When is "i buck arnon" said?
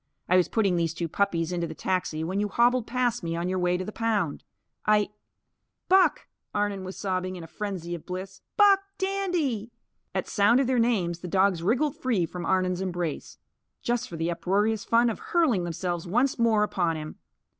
4.83-6.83